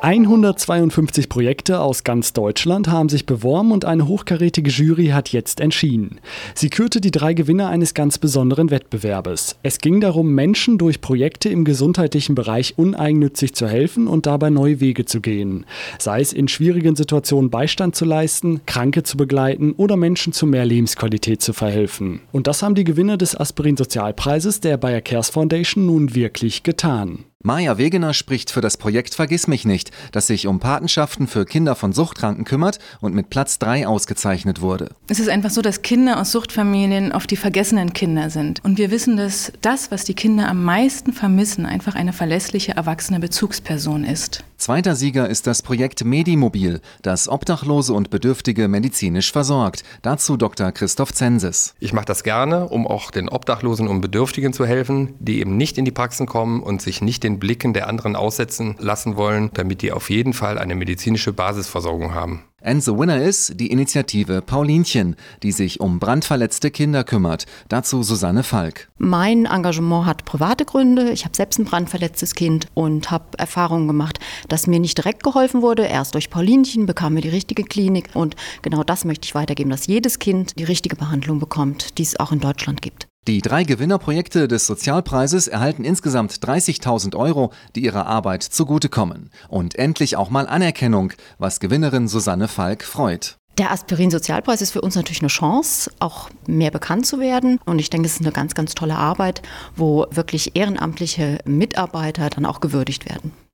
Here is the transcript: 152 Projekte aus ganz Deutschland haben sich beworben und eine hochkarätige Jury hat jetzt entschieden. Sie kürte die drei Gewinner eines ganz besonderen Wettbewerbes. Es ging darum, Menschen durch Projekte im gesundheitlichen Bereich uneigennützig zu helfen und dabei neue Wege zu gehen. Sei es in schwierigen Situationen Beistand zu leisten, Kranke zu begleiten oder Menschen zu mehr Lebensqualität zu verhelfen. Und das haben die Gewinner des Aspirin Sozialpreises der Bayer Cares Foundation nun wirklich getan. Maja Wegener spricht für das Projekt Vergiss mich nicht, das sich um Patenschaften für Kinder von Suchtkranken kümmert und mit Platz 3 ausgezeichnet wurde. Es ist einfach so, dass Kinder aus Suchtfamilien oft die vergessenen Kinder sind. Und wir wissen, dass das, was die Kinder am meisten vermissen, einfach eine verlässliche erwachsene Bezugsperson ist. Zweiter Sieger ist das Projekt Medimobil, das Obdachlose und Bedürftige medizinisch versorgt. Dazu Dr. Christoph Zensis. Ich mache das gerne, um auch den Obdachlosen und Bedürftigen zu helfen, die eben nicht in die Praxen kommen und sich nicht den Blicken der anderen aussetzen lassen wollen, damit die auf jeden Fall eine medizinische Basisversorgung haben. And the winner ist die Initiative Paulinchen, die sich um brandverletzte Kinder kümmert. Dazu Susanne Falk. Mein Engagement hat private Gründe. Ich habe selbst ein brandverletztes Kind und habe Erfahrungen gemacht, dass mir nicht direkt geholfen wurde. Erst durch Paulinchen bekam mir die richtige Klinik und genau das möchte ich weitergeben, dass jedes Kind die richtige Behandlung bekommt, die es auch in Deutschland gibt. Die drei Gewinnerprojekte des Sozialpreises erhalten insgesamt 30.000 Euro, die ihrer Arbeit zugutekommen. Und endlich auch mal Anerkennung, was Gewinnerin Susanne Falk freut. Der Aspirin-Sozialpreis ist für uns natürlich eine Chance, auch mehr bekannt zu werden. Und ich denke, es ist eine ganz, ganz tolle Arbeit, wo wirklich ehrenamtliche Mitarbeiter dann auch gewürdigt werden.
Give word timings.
152 0.00 1.28
Projekte 1.28 1.80
aus 1.80 2.04
ganz 2.04 2.32
Deutschland 2.32 2.86
haben 2.86 3.08
sich 3.08 3.26
beworben 3.26 3.72
und 3.72 3.84
eine 3.84 4.06
hochkarätige 4.06 4.70
Jury 4.70 5.08
hat 5.08 5.30
jetzt 5.30 5.58
entschieden. 5.58 6.20
Sie 6.54 6.70
kürte 6.70 7.00
die 7.00 7.10
drei 7.10 7.34
Gewinner 7.34 7.68
eines 7.68 7.94
ganz 7.94 8.16
besonderen 8.16 8.70
Wettbewerbes. 8.70 9.56
Es 9.64 9.78
ging 9.78 10.00
darum, 10.00 10.36
Menschen 10.36 10.78
durch 10.78 11.00
Projekte 11.00 11.48
im 11.48 11.64
gesundheitlichen 11.64 12.36
Bereich 12.36 12.78
uneigennützig 12.78 13.56
zu 13.56 13.66
helfen 13.66 14.06
und 14.06 14.26
dabei 14.26 14.50
neue 14.50 14.78
Wege 14.78 15.04
zu 15.04 15.20
gehen. 15.20 15.66
Sei 15.98 16.20
es 16.20 16.32
in 16.32 16.46
schwierigen 16.46 16.94
Situationen 16.94 17.50
Beistand 17.50 17.96
zu 17.96 18.04
leisten, 18.04 18.60
Kranke 18.66 19.02
zu 19.02 19.16
begleiten 19.16 19.72
oder 19.72 19.96
Menschen 19.96 20.32
zu 20.32 20.46
mehr 20.46 20.64
Lebensqualität 20.64 21.42
zu 21.42 21.52
verhelfen. 21.52 22.20
Und 22.30 22.46
das 22.46 22.62
haben 22.62 22.76
die 22.76 22.84
Gewinner 22.84 23.16
des 23.16 23.34
Aspirin 23.34 23.76
Sozialpreises 23.76 24.60
der 24.60 24.76
Bayer 24.76 25.00
Cares 25.00 25.30
Foundation 25.30 25.86
nun 25.86 26.14
wirklich 26.14 26.62
getan. 26.62 27.24
Maja 27.44 27.78
Wegener 27.78 28.14
spricht 28.14 28.50
für 28.50 28.60
das 28.60 28.76
Projekt 28.76 29.14
Vergiss 29.14 29.46
mich 29.46 29.64
nicht, 29.64 29.92
das 30.10 30.26
sich 30.26 30.48
um 30.48 30.58
Patenschaften 30.58 31.28
für 31.28 31.44
Kinder 31.44 31.76
von 31.76 31.92
Suchtkranken 31.92 32.44
kümmert 32.44 32.80
und 33.00 33.14
mit 33.14 33.30
Platz 33.30 33.60
3 33.60 33.86
ausgezeichnet 33.86 34.60
wurde. 34.60 34.90
Es 35.08 35.20
ist 35.20 35.28
einfach 35.28 35.50
so, 35.50 35.62
dass 35.62 35.82
Kinder 35.82 36.20
aus 36.20 36.32
Suchtfamilien 36.32 37.12
oft 37.12 37.30
die 37.30 37.36
vergessenen 37.36 37.92
Kinder 37.92 38.30
sind. 38.30 38.64
Und 38.64 38.76
wir 38.76 38.90
wissen, 38.90 39.16
dass 39.16 39.52
das, 39.60 39.92
was 39.92 40.02
die 40.02 40.14
Kinder 40.14 40.48
am 40.48 40.64
meisten 40.64 41.12
vermissen, 41.12 41.64
einfach 41.64 41.94
eine 41.94 42.12
verlässliche 42.12 42.72
erwachsene 42.72 43.20
Bezugsperson 43.20 44.02
ist. 44.02 44.42
Zweiter 44.58 44.96
Sieger 44.96 45.28
ist 45.28 45.46
das 45.46 45.62
Projekt 45.62 46.04
Medimobil, 46.04 46.80
das 47.02 47.28
Obdachlose 47.28 47.92
und 47.92 48.10
Bedürftige 48.10 48.66
medizinisch 48.66 49.30
versorgt. 49.30 49.84
Dazu 50.02 50.36
Dr. 50.36 50.72
Christoph 50.72 51.12
Zensis. 51.12 51.76
Ich 51.78 51.92
mache 51.92 52.06
das 52.06 52.24
gerne, 52.24 52.68
um 52.68 52.84
auch 52.84 53.12
den 53.12 53.28
Obdachlosen 53.28 53.86
und 53.86 54.00
Bedürftigen 54.00 54.52
zu 54.52 54.66
helfen, 54.66 55.14
die 55.20 55.38
eben 55.38 55.56
nicht 55.56 55.78
in 55.78 55.84
die 55.84 55.92
Praxen 55.92 56.26
kommen 56.26 56.60
und 56.60 56.82
sich 56.82 57.00
nicht 57.00 57.22
den 57.22 57.38
Blicken 57.38 57.72
der 57.72 57.86
anderen 57.86 58.16
aussetzen 58.16 58.74
lassen 58.80 59.16
wollen, 59.16 59.50
damit 59.54 59.80
die 59.80 59.92
auf 59.92 60.10
jeden 60.10 60.32
Fall 60.32 60.58
eine 60.58 60.74
medizinische 60.74 61.32
Basisversorgung 61.32 62.12
haben. 62.12 62.42
And 62.60 62.82
the 62.82 62.90
winner 62.90 63.22
ist 63.22 63.60
die 63.60 63.68
Initiative 63.68 64.42
Paulinchen, 64.42 65.14
die 65.44 65.52
sich 65.52 65.78
um 65.78 66.00
brandverletzte 66.00 66.72
Kinder 66.72 67.04
kümmert. 67.04 67.46
Dazu 67.68 68.02
Susanne 68.02 68.42
Falk. 68.42 68.88
Mein 68.98 69.44
Engagement 69.44 70.06
hat 70.06 70.24
private 70.24 70.64
Gründe. 70.64 71.12
Ich 71.12 71.24
habe 71.24 71.36
selbst 71.36 71.60
ein 71.60 71.66
brandverletztes 71.66 72.34
Kind 72.34 72.66
und 72.74 73.12
habe 73.12 73.38
Erfahrungen 73.38 73.86
gemacht, 73.86 74.18
dass 74.48 74.66
mir 74.66 74.80
nicht 74.80 74.98
direkt 74.98 75.22
geholfen 75.22 75.62
wurde. 75.62 75.84
Erst 75.84 76.14
durch 76.14 76.30
Paulinchen 76.30 76.86
bekam 76.86 77.14
mir 77.14 77.20
die 77.20 77.28
richtige 77.28 77.62
Klinik 77.62 78.10
und 78.14 78.34
genau 78.62 78.82
das 78.82 79.04
möchte 79.04 79.26
ich 79.26 79.36
weitergeben, 79.36 79.70
dass 79.70 79.86
jedes 79.86 80.18
Kind 80.18 80.58
die 80.58 80.64
richtige 80.64 80.96
Behandlung 80.96 81.38
bekommt, 81.38 81.96
die 81.96 82.02
es 82.02 82.18
auch 82.18 82.32
in 82.32 82.40
Deutschland 82.40 82.82
gibt. 82.82 83.06
Die 83.28 83.42
drei 83.42 83.62
Gewinnerprojekte 83.62 84.48
des 84.48 84.66
Sozialpreises 84.66 85.48
erhalten 85.48 85.84
insgesamt 85.84 86.32
30.000 86.32 87.14
Euro, 87.14 87.52
die 87.76 87.84
ihrer 87.84 88.06
Arbeit 88.06 88.42
zugutekommen. 88.42 89.28
Und 89.50 89.74
endlich 89.74 90.16
auch 90.16 90.30
mal 90.30 90.48
Anerkennung, 90.48 91.12
was 91.36 91.60
Gewinnerin 91.60 92.08
Susanne 92.08 92.48
Falk 92.48 92.84
freut. 92.84 93.36
Der 93.58 93.70
Aspirin-Sozialpreis 93.70 94.62
ist 94.62 94.70
für 94.70 94.80
uns 94.80 94.94
natürlich 94.94 95.20
eine 95.20 95.28
Chance, 95.28 95.90
auch 95.98 96.30
mehr 96.46 96.70
bekannt 96.70 97.04
zu 97.04 97.20
werden. 97.20 97.60
Und 97.66 97.80
ich 97.80 97.90
denke, 97.90 98.06
es 98.06 98.14
ist 98.14 98.22
eine 98.22 98.32
ganz, 98.32 98.54
ganz 98.54 98.74
tolle 98.74 98.96
Arbeit, 98.96 99.42
wo 99.76 100.06
wirklich 100.10 100.56
ehrenamtliche 100.56 101.40
Mitarbeiter 101.44 102.30
dann 102.30 102.46
auch 102.46 102.60
gewürdigt 102.60 103.10
werden. 103.10 103.32